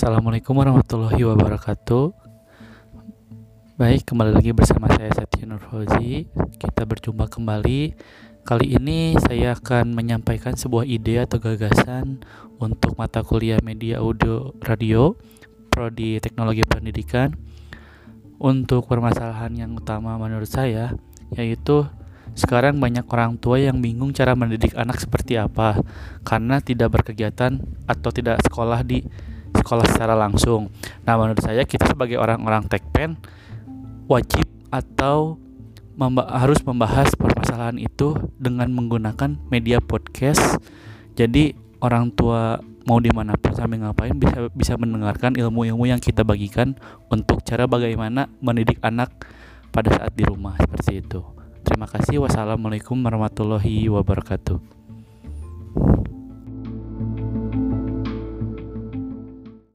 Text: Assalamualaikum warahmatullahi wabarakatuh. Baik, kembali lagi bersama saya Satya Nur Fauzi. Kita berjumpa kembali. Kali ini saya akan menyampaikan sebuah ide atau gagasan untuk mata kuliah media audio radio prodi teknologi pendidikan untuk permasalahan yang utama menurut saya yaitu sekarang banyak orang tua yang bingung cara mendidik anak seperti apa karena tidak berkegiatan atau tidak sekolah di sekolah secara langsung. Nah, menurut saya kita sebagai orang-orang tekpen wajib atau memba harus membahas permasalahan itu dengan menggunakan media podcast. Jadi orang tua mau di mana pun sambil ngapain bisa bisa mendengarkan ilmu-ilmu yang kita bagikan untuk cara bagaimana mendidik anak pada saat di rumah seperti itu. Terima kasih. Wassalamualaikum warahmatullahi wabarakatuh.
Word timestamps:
Assalamualaikum 0.00 0.56
warahmatullahi 0.56 1.28
wabarakatuh. 1.28 2.16
Baik, 3.76 4.08
kembali 4.08 4.32
lagi 4.32 4.56
bersama 4.56 4.88
saya 4.96 5.12
Satya 5.12 5.44
Nur 5.44 5.60
Fauzi. 5.60 6.24
Kita 6.56 6.88
berjumpa 6.88 7.28
kembali. 7.28 7.92
Kali 8.40 8.80
ini 8.80 9.20
saya 9.20 9.52
akan 9.52 9.92
menyampaikan 9.92 10.56
sebuah 10.56 10.88
ide 10.88 11.20
atau 11.20 11.36
gagasan 11.36 12.24
untuk 12.56 12.96
mata 12.96 13.20
kuliah 13.20 13.60
media 13.60 14.00
audio 14.00 14.56
radio 14.64 15.20
prodi 15.68 16.16
teknologi 16.16 16.64
pendidikan 16.64 17.36
untuk 18.40 18.88
permasalahan 18.88 19.52
yang 19.52 19.76
utama 19.76 20.16
menurut 20.16 20.48
saya 20.48 20.96
yaitu 21.36 21.84
sekarang 22.32 22.80
banyak 22.80 23.04
orang 23.04 23.36
tua 23.36 23.60
yang 23.60 23.84
bingung 23.84 24.16
cara 24.16 24.32
mendidik 24.32 24.72
anak 24.80 24.96
seperti 24.96 25.36
apa 25.36 25.76
karena 26.24 26.56
tidak 26.64 26.88
berkegiatan 26.88 27.60
atau 27.84 28.08
tidak 28.08 28.40
sekolah 28.48 28.80
di 28.80 29.04
sekolah 29.54 29.86
secara 29.90 30.14
langsung. 30.14 30.70
Nah, 31.04 31.14
menurut 31.18 31.42
saya 31.42 31.66
kita 31.66 31.90
sebagai 31.90 32.16
orang-orang 32.18 32.66
tekpen 32.70 33.18
wajib 34.10 34.46
atau 34.70 35.38
memba 35.98 36.26
harus 36.32 36.58
membahas 36.64 37.12
permasalahan 37.12 37.76
itu 37.76 38.16
dengan 38.40 38.70
menggunakan 38.72 39.36
media 39.52 39.82
podcast. 39.84 40.56
Jadi 41.18 41.52
orang 41.84 42.14
tua 42.14 42.62
mau 42.88 42.96
di 42.98 43.12
mana 43.12 43.36
pun 43.36 43.52
sambil 43.52 43.84
ngapain 43.84 44.16
bisa 44.16 44.48
bisa 44.56 44.74
mendengarkan 44.80 45.36
ilmu-ilmu 45.36 45.84
yang 45.84 46.00
kita 46.00 46.24
bagikan 46.24 46.74
untuk 47.12 47.44
cara 47.44 47.68
bagaimana 47.68 48.32
mendidik 48.40 48.80
anak 48.80 49.12
pada 49.70 49.92
saat 49.92 50.12
di 50.16 50.24
rumah 50.24 50.56
seperti 50.56 51.04
itu. 51.04 51.20
Terima 51.62 51.86
kasih. 51.86 52.24
Wassalamualaikum 52.24 52.96
warahmatullahi 52.98 53.86
wabarakatuh. 53.92 54.79